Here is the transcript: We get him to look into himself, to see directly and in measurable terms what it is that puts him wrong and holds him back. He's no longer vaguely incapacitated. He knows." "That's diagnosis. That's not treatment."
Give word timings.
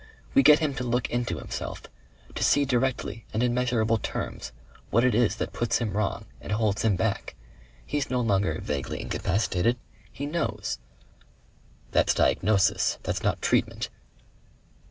We 0.33 0.41
get 0.41 0.57
him 0.57 0.73
to 0.77 0.83
look 0.83 1.07
into 1.11 1.37
himself, 1.37 1.83
to 2.33 2.43
see 2.43 2.65
directly 2.65 3.25
and 3.35 3.43
in 3.43 3.53
measurable 3.53 3.99
terms 3.99 4.51
what 4.89 5.03
it 5.03 5.13
is 5.13 5.35
that 5.35 5.53
puts 5.53 5.77
him 5.77 5.93
wrong 5.95 6.25
and 6.41 6.51
holds 6.51 6.81
him 6.83 6.95
back. 6.95 7.35
He's 7.85 8.09
no 8.09 8.19
longer 8.21 8.59
vaguely 8.63 8.99
incapacitated. 9.01 9.77
He 10.11 10.25
knows." 10.25 10.79
"That's 11.91 12.15
diagnosis. 12.15 12.97
That's 13.03 13.21
not 13.21 13.43
treatment." 13.43 13.89